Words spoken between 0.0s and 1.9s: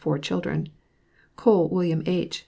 four children. COLE